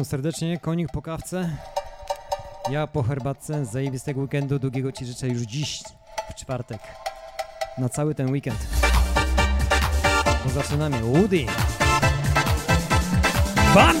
witam 0.00 0.10
serdecznie, 0.10 0.58
konik 0.58 0.88
po 0.92 1.02
kawce. 1.02 1.50
Ja 2.70 2.86
po 2.86 3.02
herbatce, 3.02 3.64
zajebistego 3.64 4.20
weekendu, 4.20 4.58
długiego 4.58 4.92
Ci 4.92 5.06
życzę 5.06 5.28
już 5.28 5.42
dziś, 5.42 5.82
w 6.30 6.34
czwartek. 6.34 6.80
Na 7.78 7.88
cały 7.88 8.14
ten 8.14 8.30
weekend. 8.30 8.66
Zaczynamy. 10.54 11.00
Woody! 11.00 11.46
Ban, 13.74 13.96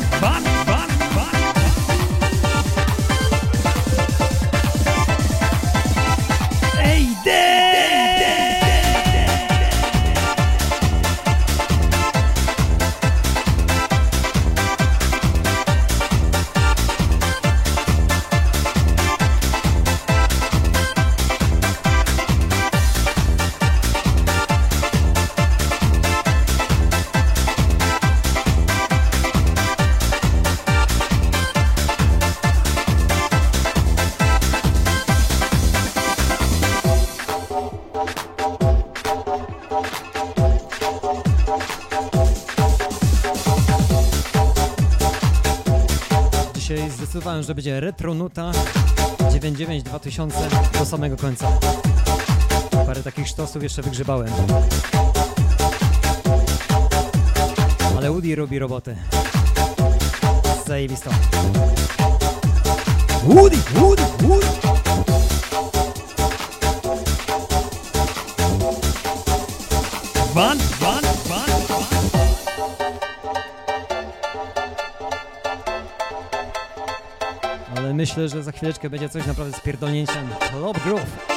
zdecydowałem, 47.42 47.44
że 47.44 47.54
będzie 47.54 47.80
retro 47.80 48.14
nuta 48.14 48.52
99 49.32 49.82
2000 49.84 50.38
do 50.78 50.86
samego 50.86 51.16
końca. 51.16 51.48
Parę 52.86 53.02
takich 53.02 53.28
sztosów 53.28 53.62
jeszcze 53.62 53.82
wygrzebałem. 53.82 54.28
Ale 57.96 58.10
Woody 58.10 58.36
robi 58.36 58.58
robotę. 58.58 58.96
Zajebisto. 60.66 61.10
Woody, 63.24 63.56
Woody, 63.74 64.02
Woody! 64.22 64.89
Myślę, 78.00 78.28
że 78.28 78.42
za 78.42 78.52
chwileczkę 78.52 78.90
będzie 78.90 79.08
coś 79.08 79.26
naprawdę 79.26 79.58
z 79.58 79.60
pierdolnięciem. 79.60 80.28
Club 80.50 80.84
Groove. 80.84 81.28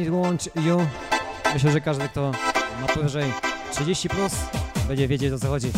I 0.00 0.10
want 0.10 0.48
you. 0.66 0.86
Myślę, 1.54 1.72
że 1.72 1.80
każdy, 1.80 2.08
kto 2.08 2.32
ma 2.80 2.86
powyżej 2.86 3.32
30 3.72 4.08
plus, 4.08 4.32
będzie 4.88 5.08
wiedzieć 5.08 5.32
o 5.32 5.38
co 5.38 5.48
chodzi. 5.48 5.68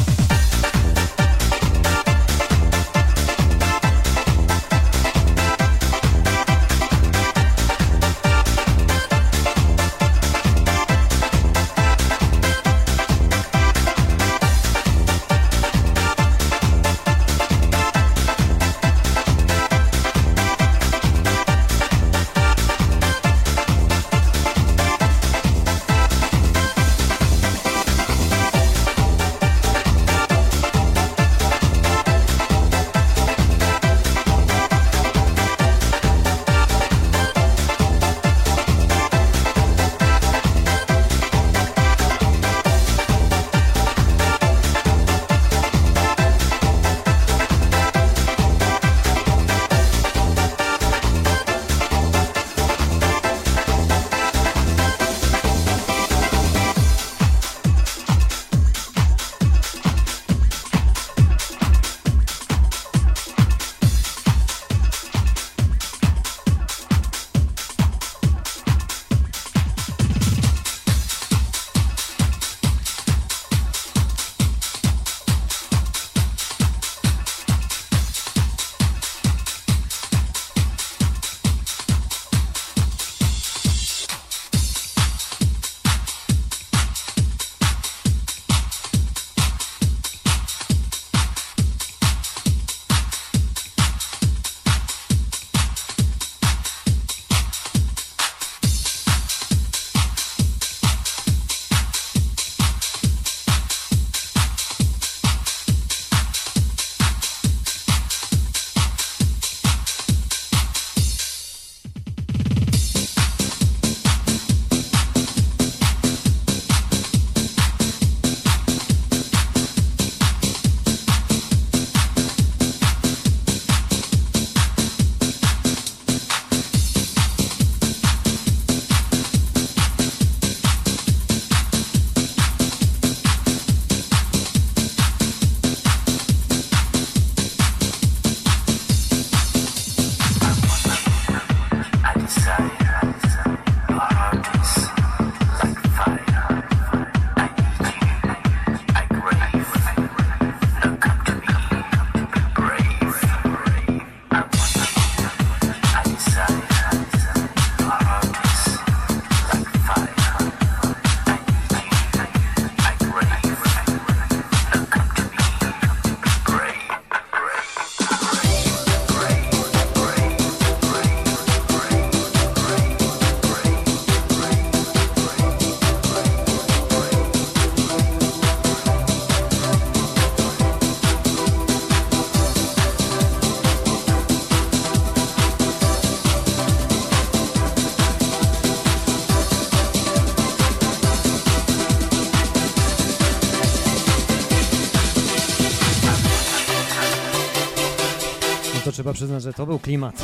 Trzeba 199.09 199.17
przyznać, 199.17 199.43
że 199.43 199.53
to 199.53 199.67
był 199.67 199.79
klimat 199.79 200.15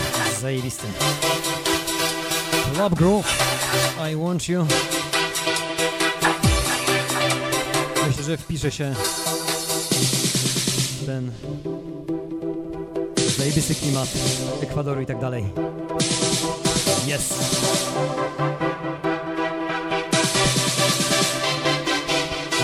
zajebisty. 0.41 0.87
Club 2.75 2.95
Groove, 2.95 3.39
I 4.13 4.17
want 4.17 4.49
you. 4.49 4.67
Myślę, 8.07 8.25
że 8.25 8.37
wpisze 8.37 8.71
się 8.71 8.95
ten 11.07 11.33
zajebisty 13.39 13.75
klimat 13.75 14.09
Ekwadoru 14.63 15.01
i 15.01 15.07
tak 15.07 15.21
dalej. 15.21 15.45
Yes! 17.07 17.35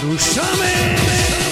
Ruszamy! 0.02 1.49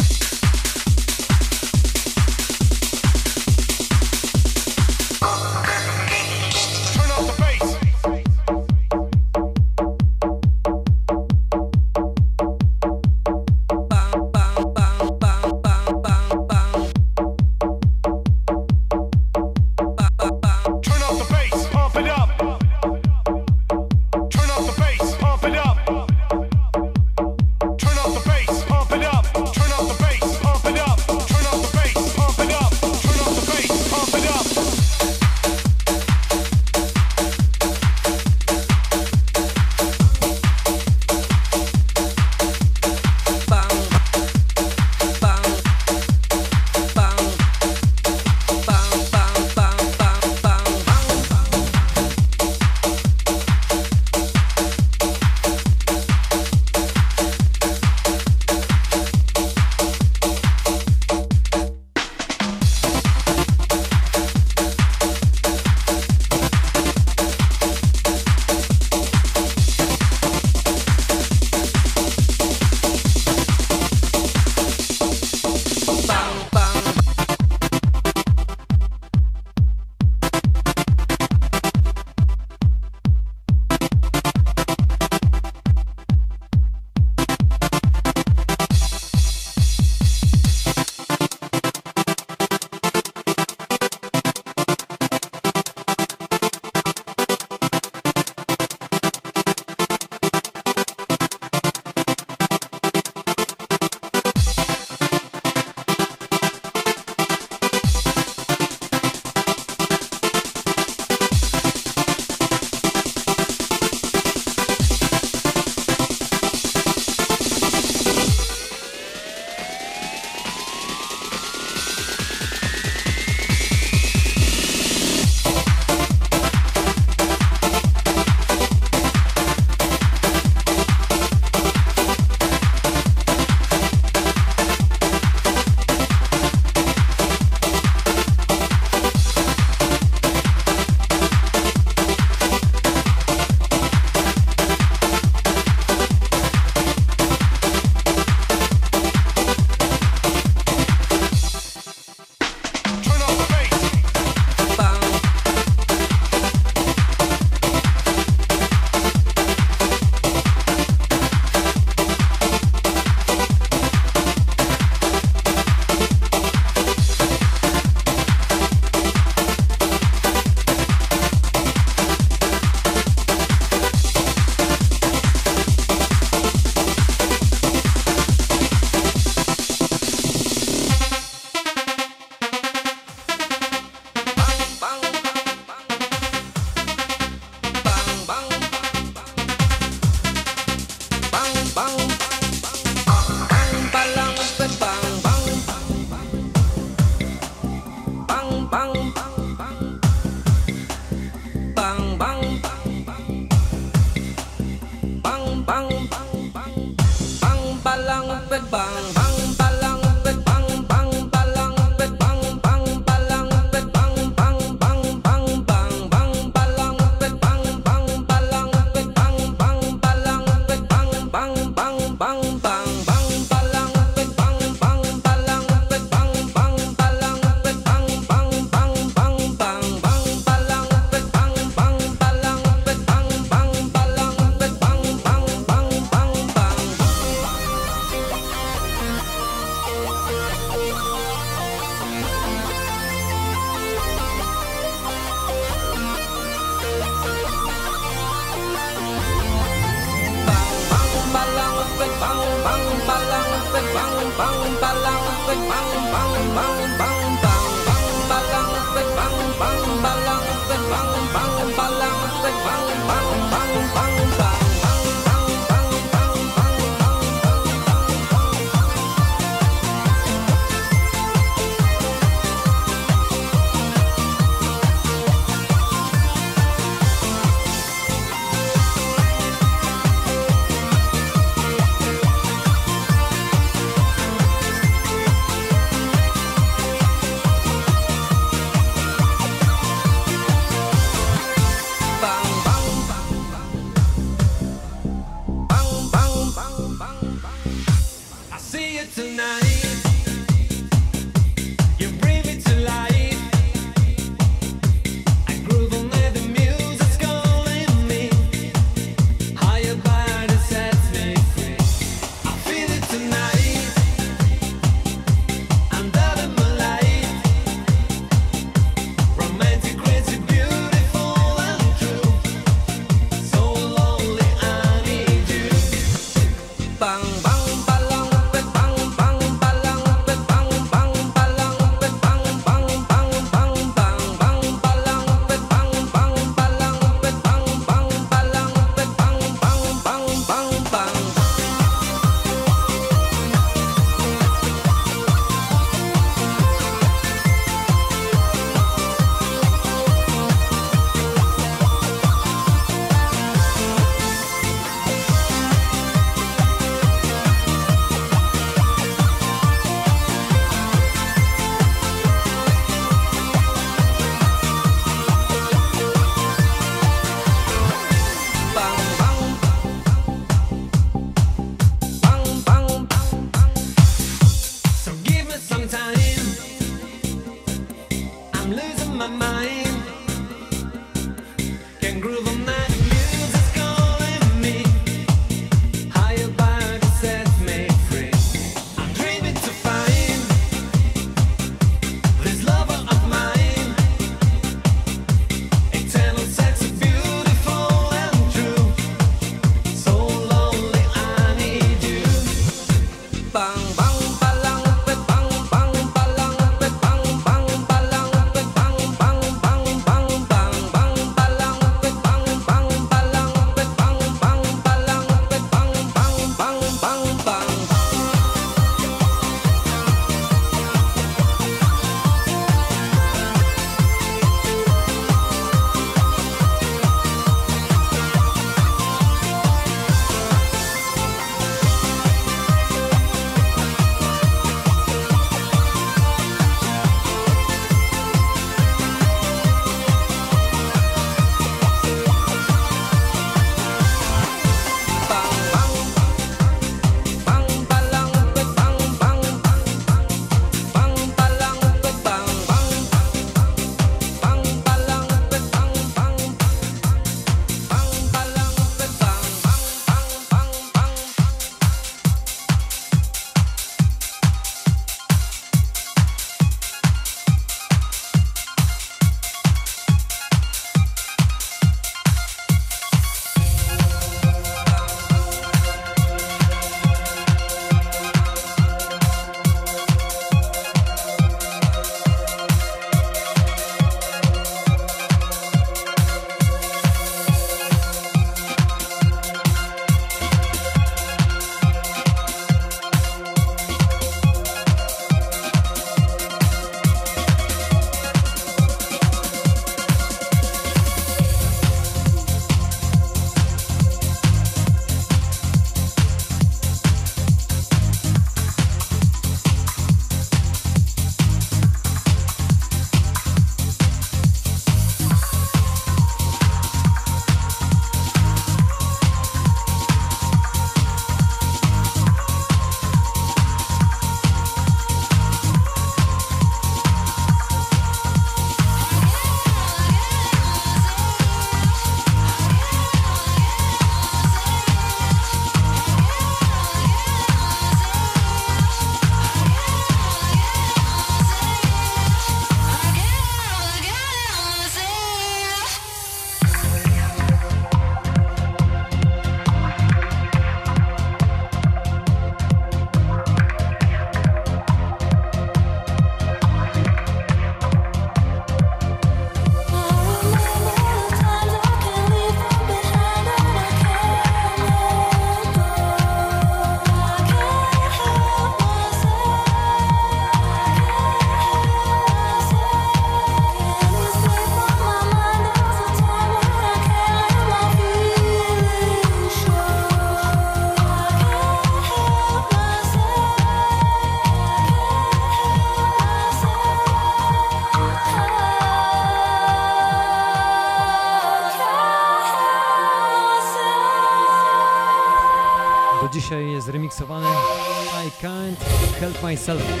Salam. 599.61 600.00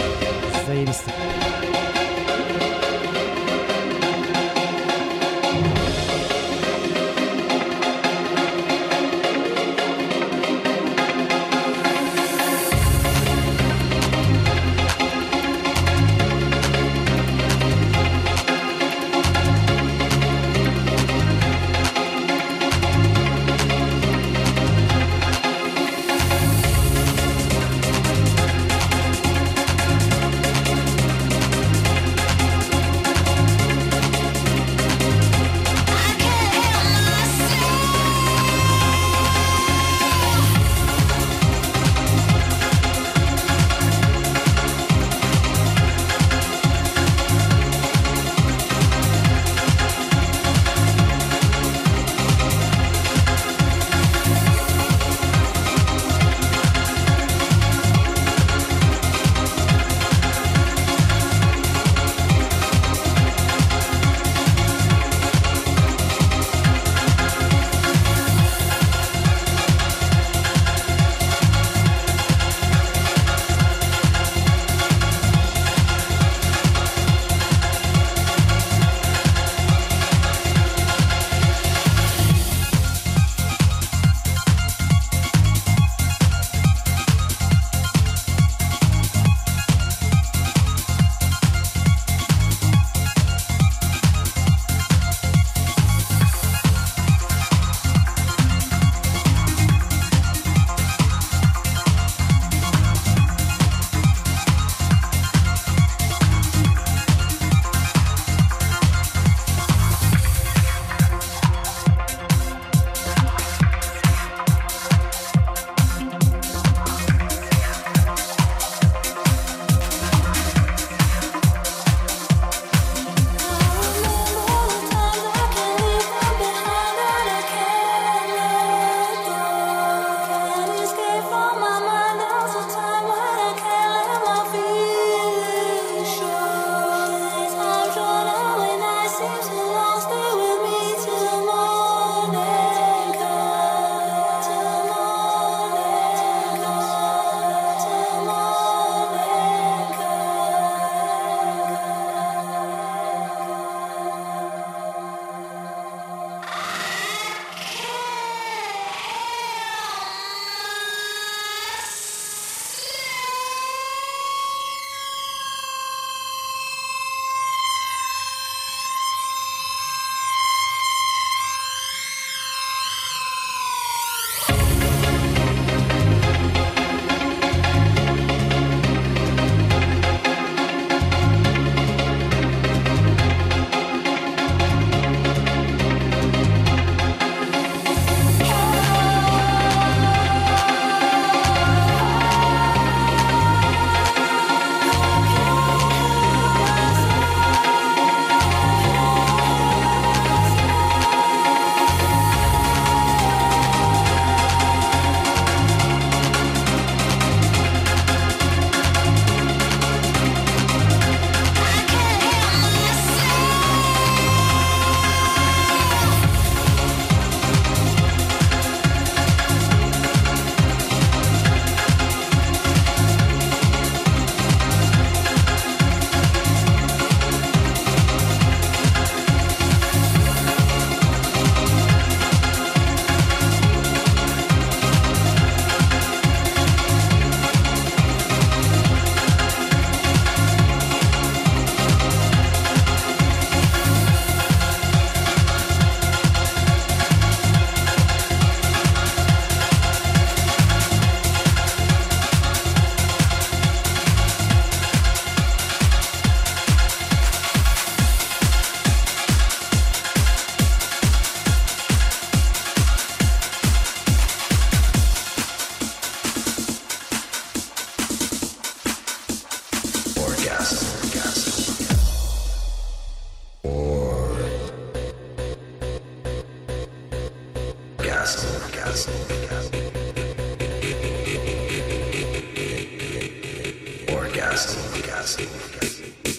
Brasil. 285.21 286.30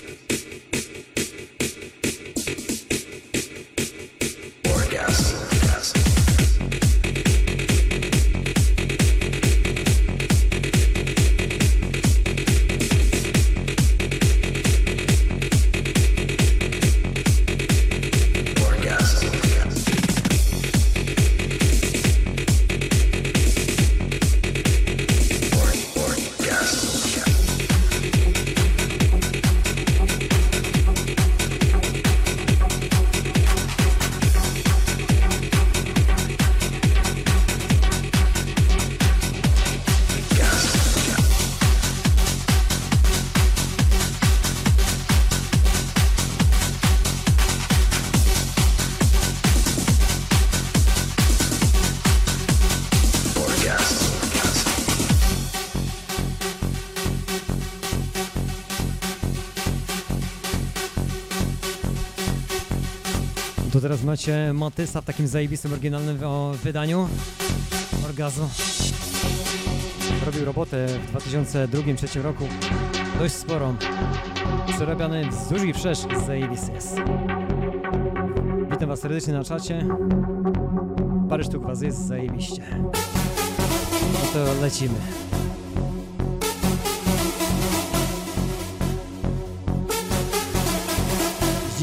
Teraz 64.03 64.20
macie 64.20 64.53
Matysa 64.53 65.00
w 65.00 65.05
takim 65.05 65.26
zajebistym, 65.26 65.72
oryginalnym 65.72 66.18
wydaniu 66.62 67.09
Orgazu. 68.05 68.48
Robił 70.26 70.44
robotę 70.44 70.86
w 70.86 71.12
2002-2003 71.12 72.22
roku. 72.22 72.44
Dość 73.18 73.34
sporą. 73.34 73.76
Przerabiany 74.68 75.30
wzdłuż 75.30 75.62
i 75.62 75.72
wszerz. 75.72 75.98
Zajebisty 76.26 76.72
jest. 76.72 76.96
Witam 78.70 78.88
was 78.88 79.00
serdecznie 79.00 79.32
na 79.32 79.44
czacie. 79.44 79.86
Parę 81.28 81.44
sztuk 81.44 81.66
was 81.66 81.82
jest 81.82 82.07
zajebiście. 82.07 82.62
No 84.12 84.20
to 84.32 84.62
lecimy. 84.62 84.94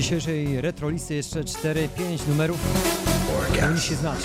Dzisiejszej 0.02 0.62
retro 0.62 0.90
listy 0.90 1.14
jeszcze 1.14 1.44
4-5 1.44 1.88
numerów 2.28 2.60
powinniście 3.60 3.96
znać. 3.96 4.20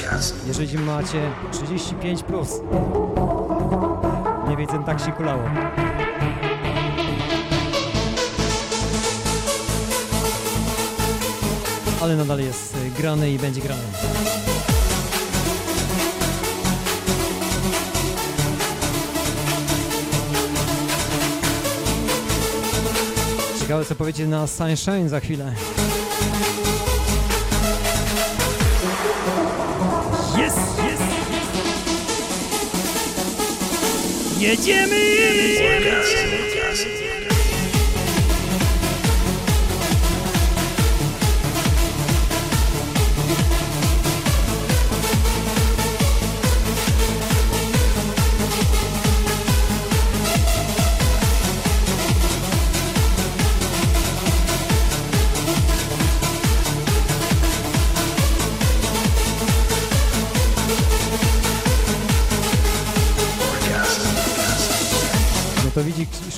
Jeżeli 0.47 0.79
macie 0.79 1.31
35 1.53 2.22
plus. 2.22 2.49
Nie 4.49 4.57
wiedzę, 4.57 4.83
tak 4.87 5.01
się 5.01 5.12
kulało. 5.12 5.43
Ale 12.03 12.16
nadal 12.16 12.41
jest 12.41 12.77
grany 12.99 13.31
i 13.31 13.39
będzie 13.39 13.61
grany. 13.61 13.83
Ciekawe 23.75 23.89
co 23.89 23.95
powiecie 23.95 24.27
na 24.27 24.47
Sunshine 24.47 25.09
za 25.09 25.20
chwilę. 25.20 25.55
Jest, 30.39 30.59
jest, 30.91 31.03
Jedziemy! 34.39 34.97
No 36.39 36.43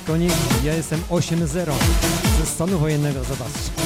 szkolnik, 0.07 0.33
ja 0.63 0.73
jestem 0.73 0.99
8-0 1.09 1.47
ze 2.39 2.45
stanu 2.45 2.79
wojennego, 2.79 3.23
zobaczcie. 3.23 3.76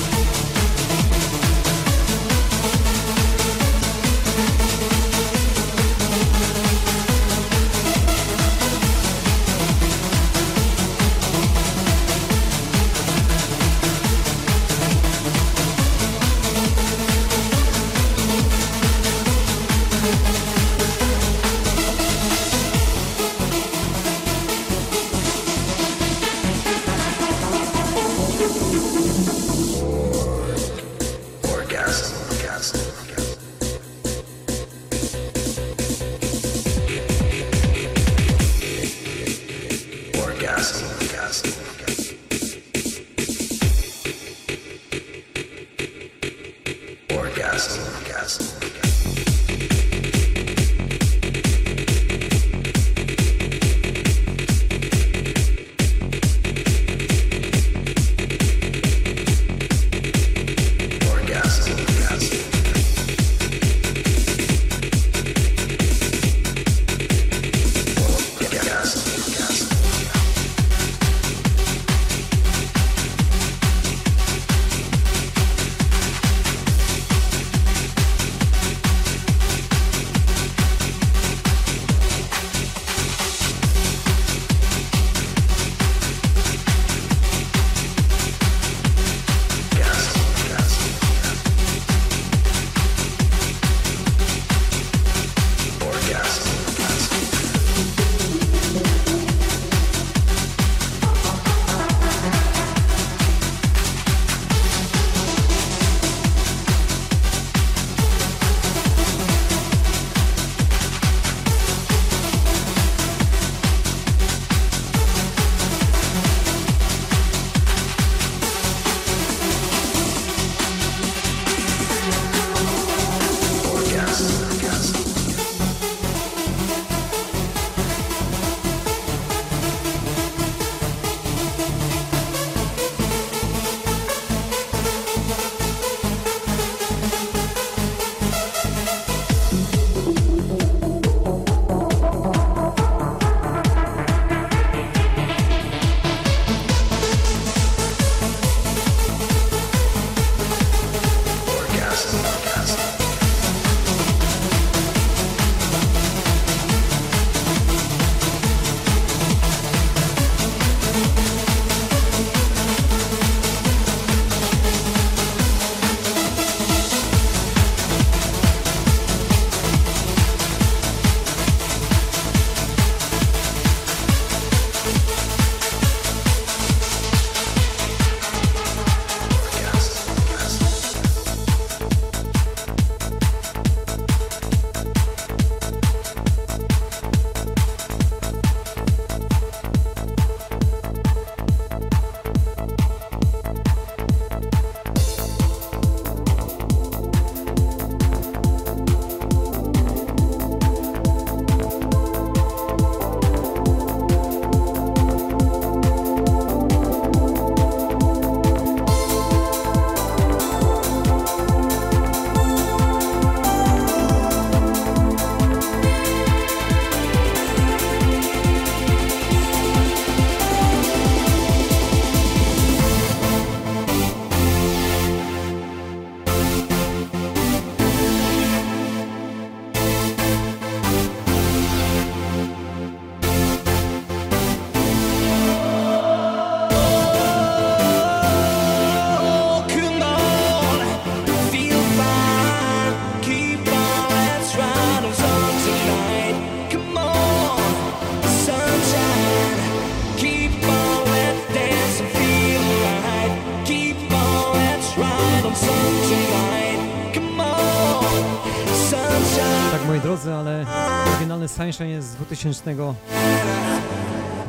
2000, 262.26 262.76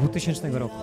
2000 0.03 0.59
roku. 0.59 0.75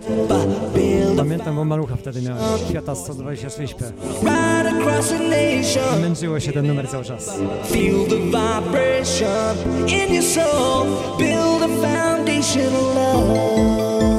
Pamiętam, 1.17 1.55
bo 1.55 1.65
malucha 1.65 1.95
wtedy 1.95 2.21
miałem 2.21 2.59
Fiata 2.71 2.93
126P. 2.93 3.83
Right 4.23 4.81
across 4.81 5.09
the 5.09 5.19
nation, 5.19 6.01
Męczyło 6.01 6.39
się 6.39 6.51
ten 6.51 6.67
numer 6.67 6.89
cały 6.89 7.05
czas. 7.05 7.29
feel 7.71 8.05
the 8.09 8.15
vibration 8.17 9.55
in 9.87 10.13
your 10.13 10.23
soul. 10.23 10.85
Build 11.17 11.61
a 11.63 11.67
foundation 11.67 12.75
of 12.75 12.95
love. 12.95 14.18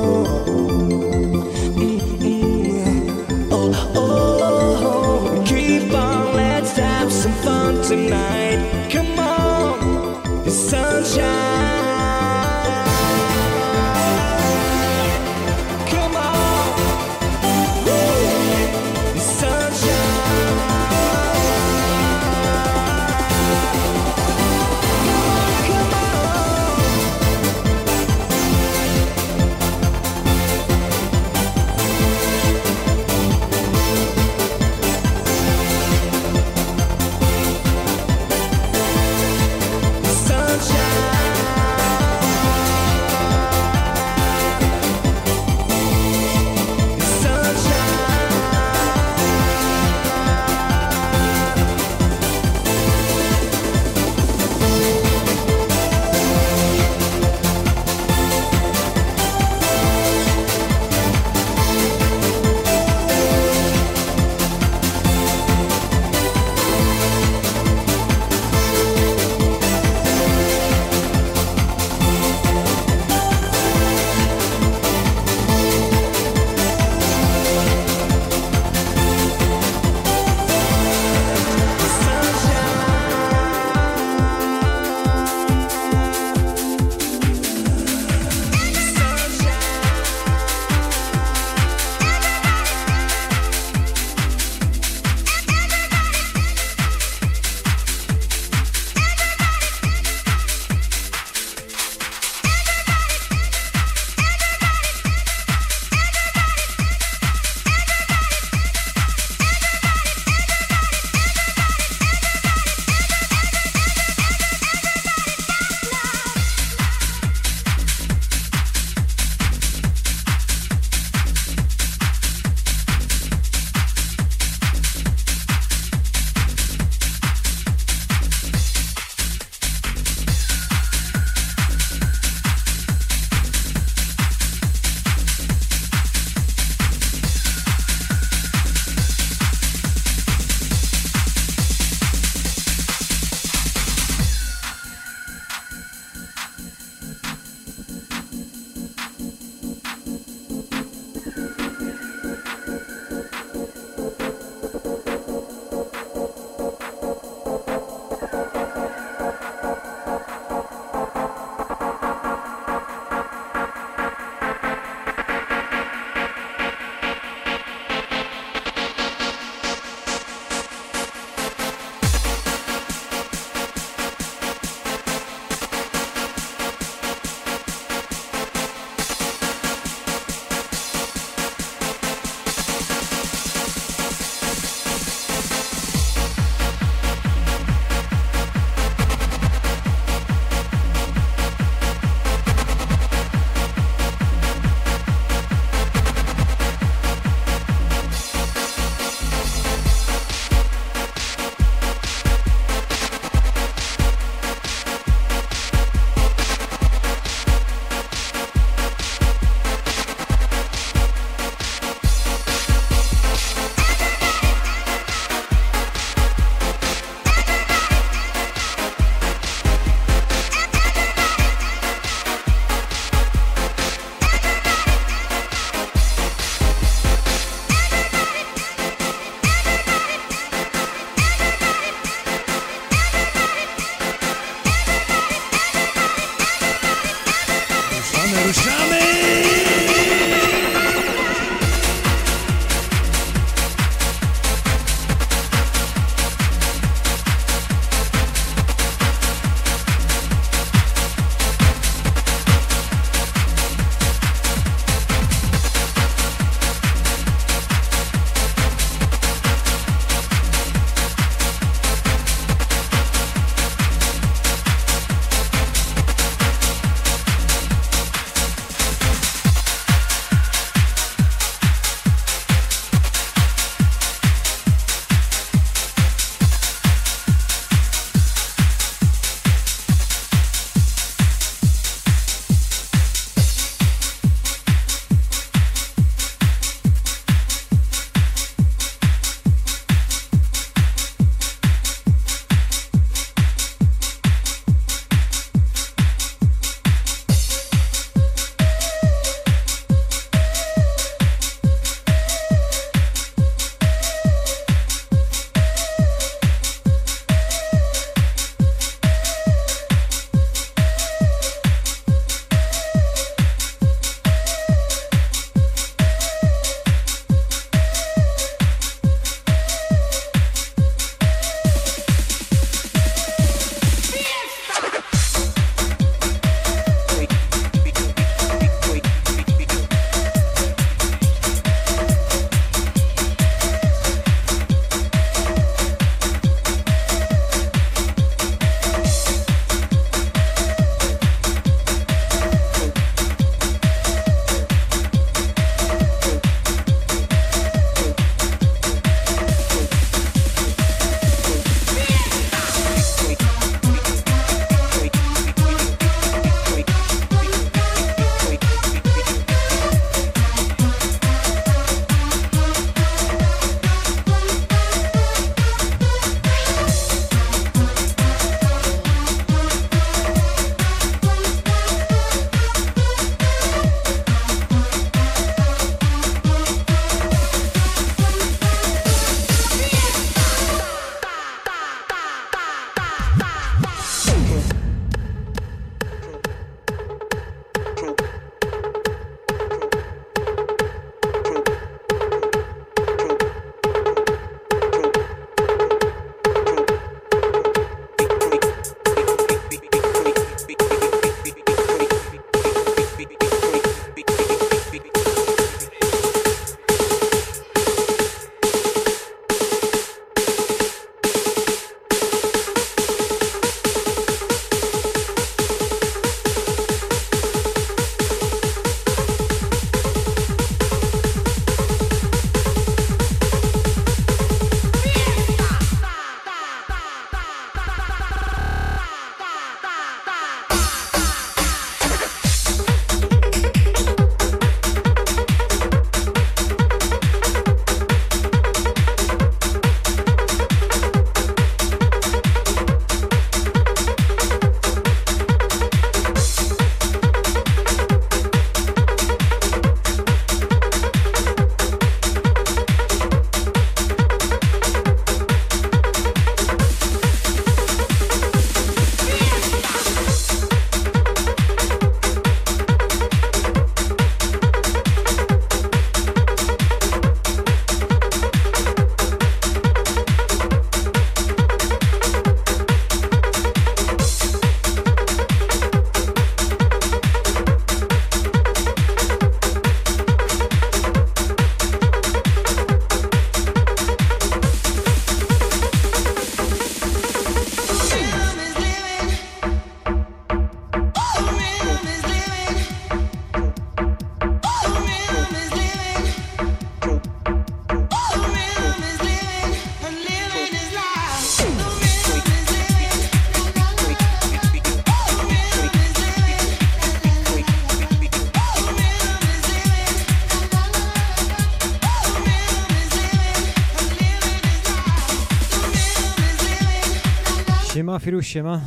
Firus, 518.41 518.53
siema. 518.53 518.81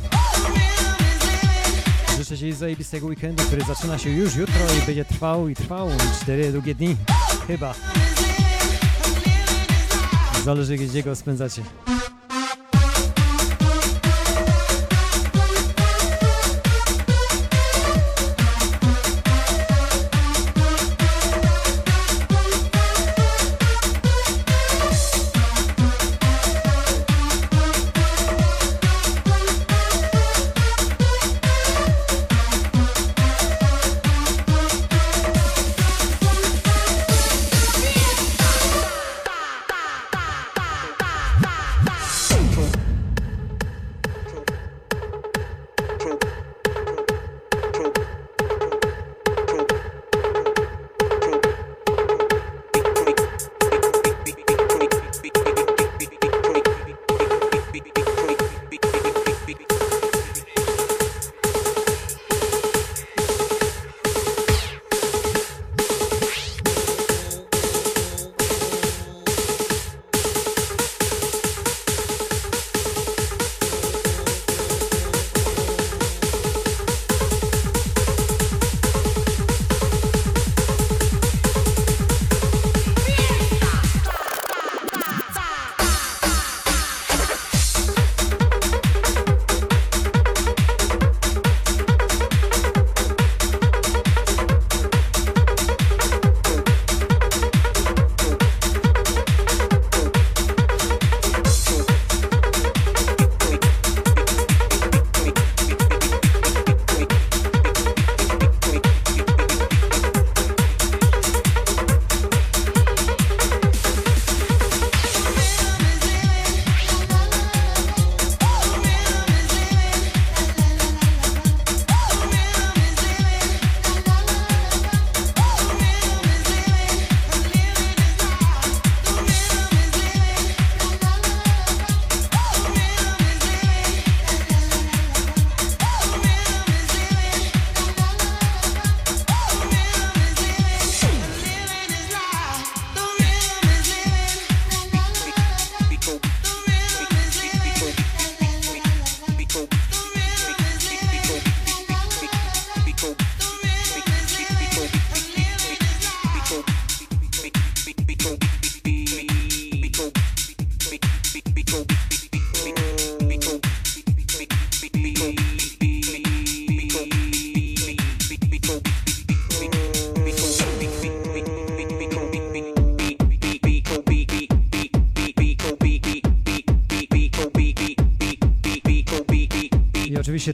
Życzę 2.18 2.38
Ci 2.38 2.52
zajebistego 2.52 3.06
weekendu, 3.06 3.42
który 3.42 3.64
zaczyna 3.64 3.98
się 3.98 4.10
już 4.10 4.36
jutro 4.36 4.60
i 4.82 4.86
będzie 4.86 5.04
trwał 5.04 5.48
i 5.48 5.54
trwał 5.54 5.90
4 6.22 6.52
długie 6.52 6.74
dni. 6.74 6.96
Chyba. 7.46 7.74
Zależy 10.44 10.76
gdzie 10.76 11.02
go 11.02 11.16
spędzacie. 11.16 11.62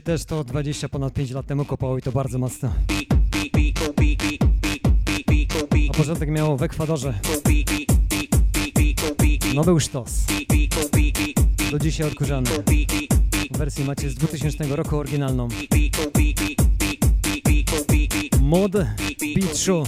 Też 0.03 0.25
to 0.25 0.43
20 0.43 0.89
ponad 0.89 1.13
5 1.13 1.31
lat 1.31 1.45
temu 1.45 1.65
kopało 1.65 1.97
i 1.97 2.01
to 2.01 2.11
bardzo 2.11 2.39
mocno. 2.39 2.73
A 5.89 5.93
początek 5.93 6.29
miało 6.29 6.57
w 6.57 6.63
Ekwadorze. 6.63 7.13
No 9.55 9.63
był 9.63 9.79
sztos. 9.79 10.25
Do 11.71 11.79
dzisiaj 11.79 12.07
odkurzany. 12.07 12.49
Wersję 13.51 13.85
macie 13.85 14.09
z 14.09 14.15
2000 14.15 14.75
roku 14.75 14.97
oryginalną. 14.97 15.47
Mod 18.41 18.71
Beat 19.35 19.57
Show. 19.57 19.87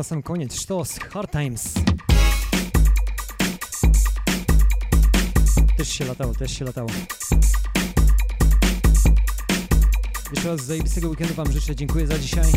Na 0.00 0.04
sam 0.04 0.22
koniec, 0.22 0.54
sztos, 0.54 0.98
Hard 0.98 1.32
Times. 1.32 1.74
Też 5.76 5.88
się 5.88 6.04
latało, 6.04 6.34
też 6.34 6.58
się 6.58 6.64
latało. 6.64 6.88
Jeszcze 10.34 10.48
raz 10.48 10.60
zajebistego 10.60 11.08
weekendu 11.08 11.34
Wam 11.34 11.52
życzę, 11.52 11.76
dziękuję 11.76 12.06
za 12.06 12.18
dzisiaj. 12.18 12.52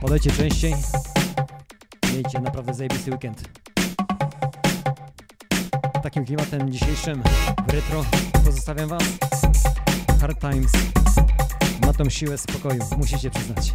Podajcie 0.00 0.30
częściej. 0.30 0.74
Miejcie 2.12 2.40
naprawdę 2.40 2.74
zajebisty 2.74 3.10
weekend. 3.10 3.48
Takim 6.02 6.24
klimatem 6.24 6.72
dzisiejszym 6.72 7.22
w 7.68 7.70
retro 7.72 8.04
pozostawiam 8.44 8.88
Was. 8.88 9.02
Hard 10.20 10.40
Times 10.40 10.72
ma 11.86 11.92
tą 11.92 12.10
siłę 12.10 12.38
spokoju, 12.38 12.80
musicie 12.98 13.30
przyznać. 13.30 13.74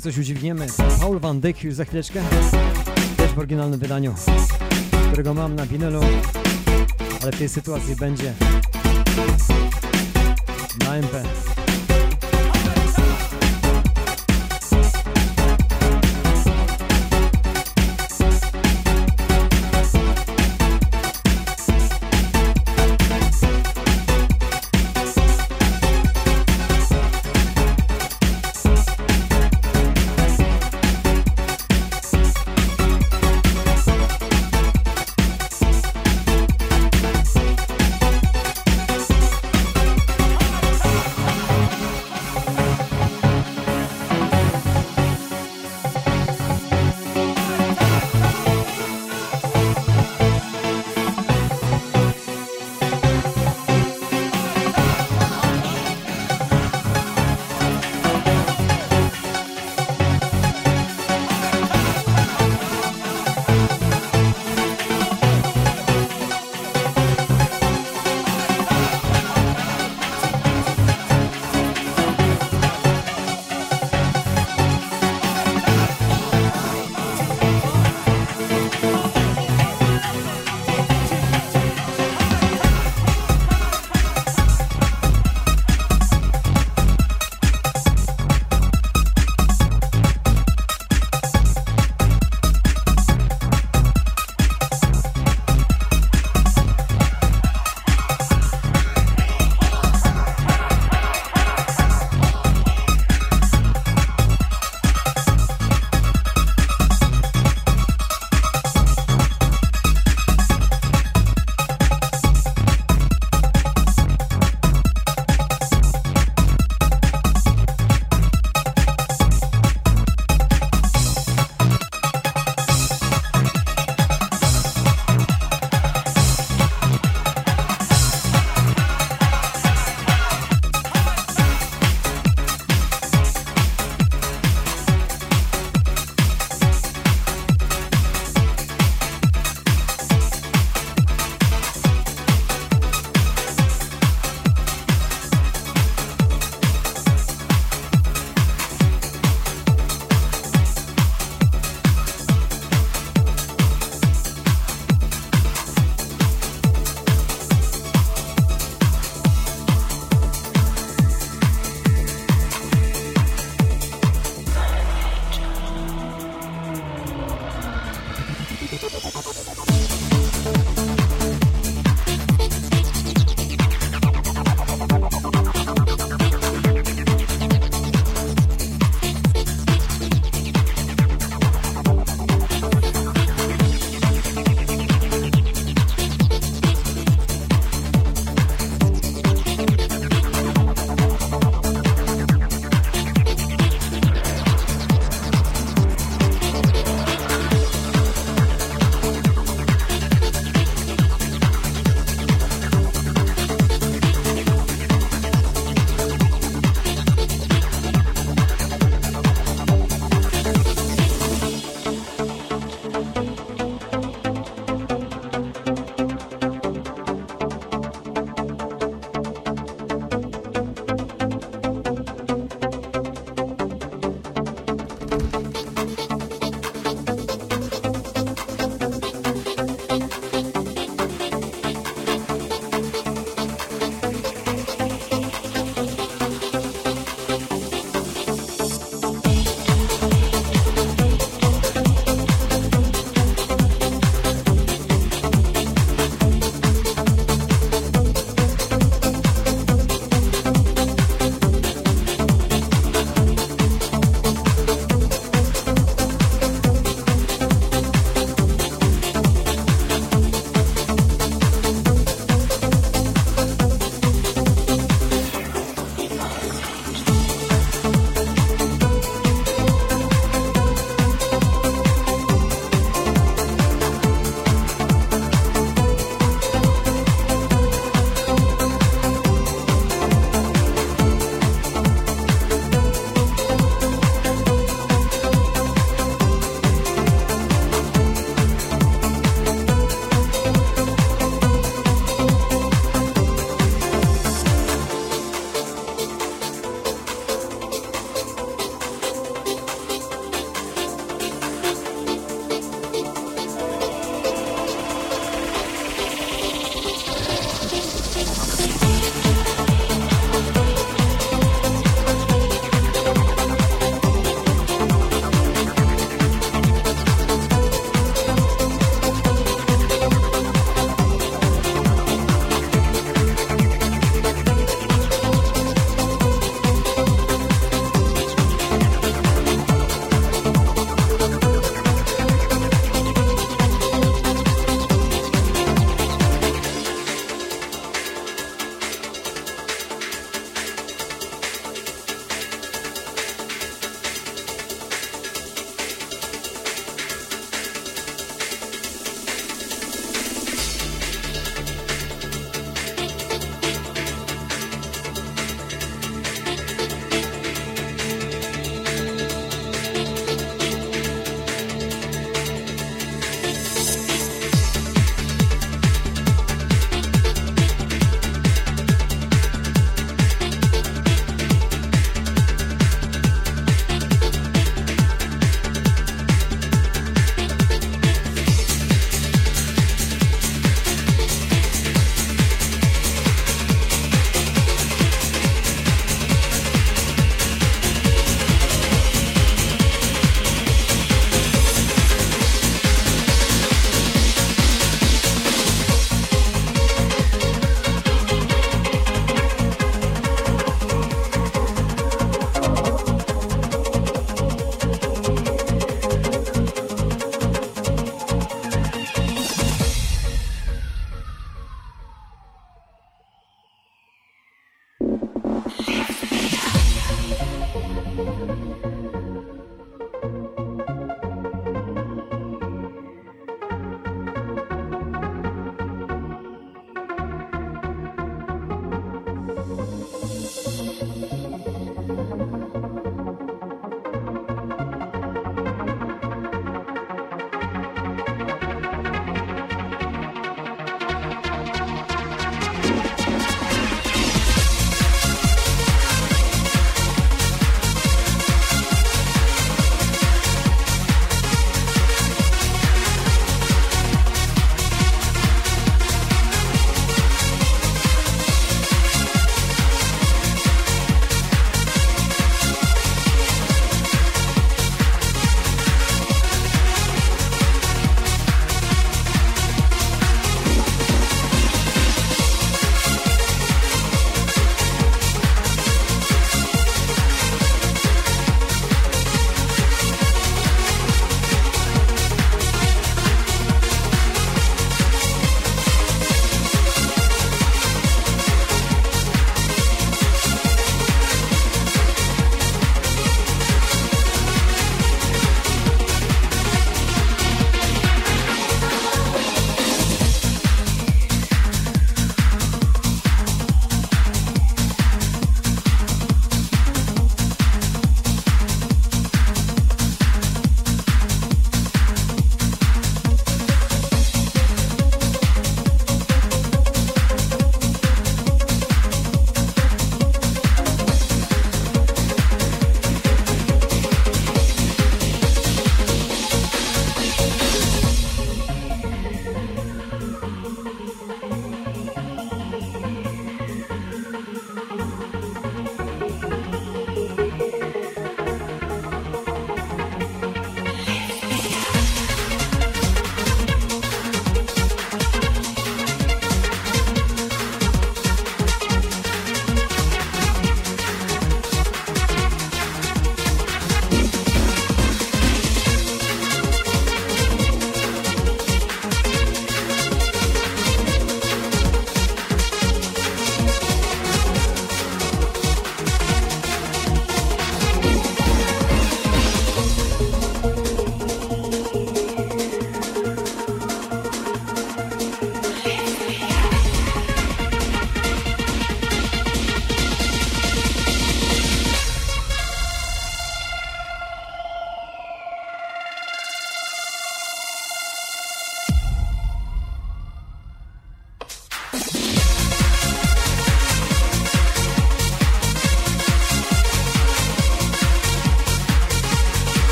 Coś 0.00 0.18
udźwigniemy. 0.18 0.66
Paul 1.00 1.20
Van 1.20 1.40
Dyck 1.40 1.64
już 1.64 1.74
za 1.74 1.84
chwileczkę. 1.84 2.22
Też 3.16 3.30
w 3.30 3.38
oryginalnym 3.38 3.80
wydaniu, 3.80 4.14
którego 5.06 5.34
mam 5.34 5.54
na 5.54 5.66
winylu, 5.66 6.00
ale 7.22 7.32
w 7.32 7.38
tej 7.38 7.48
sytuacji 7.48 7.96
będzie 7.96 8.34
na 10.84 10.96
MP. 10.96 11.22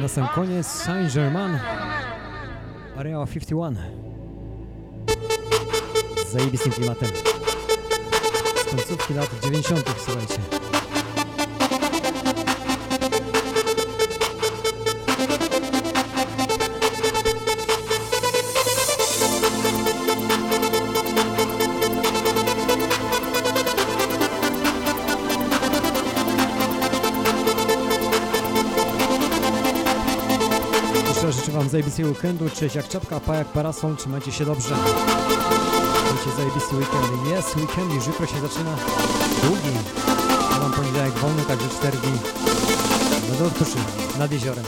Na 0.00 0.08
sam 0.08 0.28
koniec 0.34 0.66
Saint-Germain, 0.66 1.58
Area 2.96 3.26
51. 3.26 3.76
Z 6.26 6.32
zajebistym 6.32 6.72
klimatem. 6.72 7.08
Z 8.56 8.70
końcówki 8.70 9.14
lat 9.14 9.30
90. 9.42 9.94
słuchajcie. 10.04 10.61
Zajebistego 31.72 32.08
weekendu, 32.08 32.50
cześć 32.50 32.74
jak 32.74 32.88
czapka, 32.88 33.20
pa 33.20 33.36
jak 33.36 33.46
parasol, 33.46 33.96
trzymajcie 33.96 34.32
się 34.32 34.44
dobrze. 34.44 34.74
Miejcie 36.04 36.30
zajebisty 36.36 36.76
weekend. 36.76 37.26
Jest 37.30 37.56
weekend, 37.56 37.94
już 37.94 38.06
jutro 38.06 38.26
się 38.26 38.40
zaczyna 38.40 38.76
długi. 39.44 39.78
Mam 40.60 40.72
poniedziałek 40.72 41.12
wolny, 41.12 41.42
także 41.42 41.68
4 41.68 41.98
dni. 41.98 42.18
No 43.30 43.38
do 43.38 43.46
odpoczynku, 43.46 44.18
nad 44.18 44.32
jeziorem. 44.32 44.64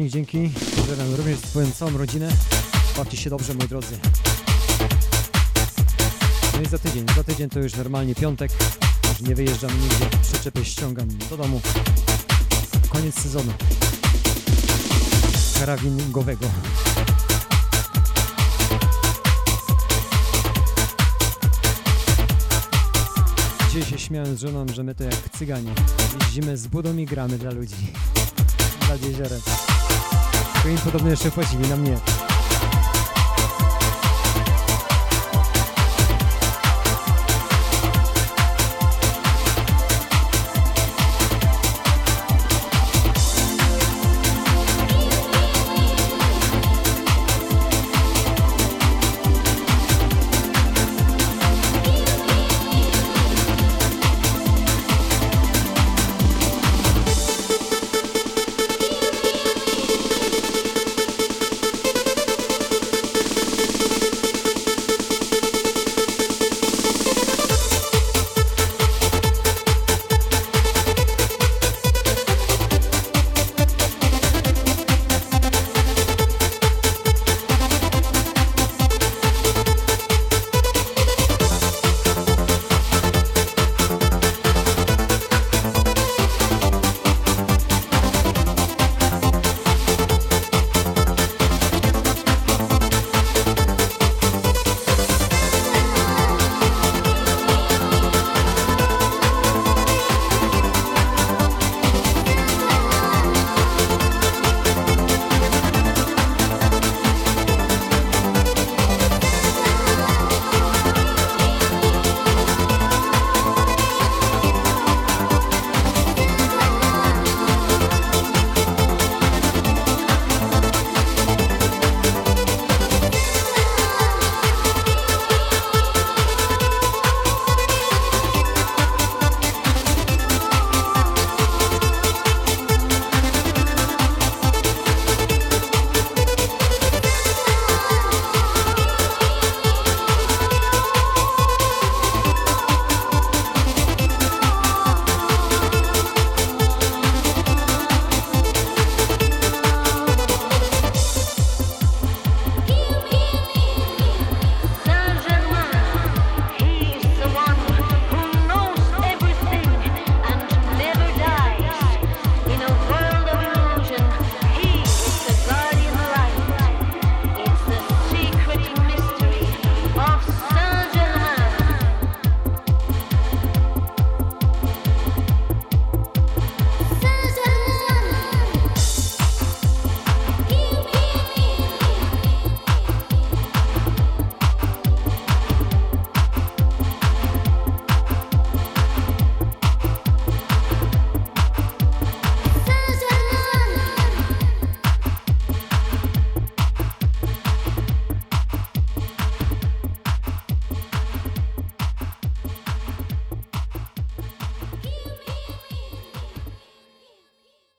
Konik, 0.00 0.12
dzięki. 0.12 0.50
Pozdrawiam 0.76 1.14
również 1.14 1.38
swoją 1.38 1.70
całą 1.70 1.98
rodzinę. 1.98 2.28
Bawcie 2.96 3.16
się 3.16 3.30
dobrze, 3.30 3.54
moi 3.54 3.68
drodzy. 3.68 3.98
No 6.54 6.60
i 6.60 6.66
za 6.66 6.78
tydzień, 6.78 7.06
za 7.16 7.24
tydzień 7.24 7.48
to 7.48 7.58
już 7.58 7.74
normalnie 7.74 8.14
piątek. 8.14 8.50
Już 9.08 9.28
nie 9.28 9.34
wyjeżdżam 9.34 9.70
nigdzie, 9.80 10.18
przyczepy 10.22 10.64
ściągam 10.64 11.08
do 11.30 11.36
domu. 11.36 11.60
Koniec 12.88 13.14
sezonu. 13.14 13.52
Karabingowego. 15.58 16.46
Dzisiaj 23.72 23.90
się 23.90 23.98
śmiałem 23.98 24.36
z 24.36 24.40
żoną, 24.40 24.66
że 24.74 24.82
my 24.82 24.94
to 24.94 25.04
jak 25.04 25.30
cyganie. 25.38 25.72
Jeździmy 26.20 26.56
z 26.56 26.66
budą 26.66 26.96
i 26.96 27.06
gramy 27.06 27.38
dla 27.38 27.50
ludzi. 27.50 27.92
Nad 28.88 29.02
jeziorem. 29.02 29.40
To 30.62 30.68
im 30.68 30.78
podobno 30.78 31.10
jeszcze 31.10 31.30
płacili, 31.30 31.68
na 31.68 31.76
mnie. 31.76 32.29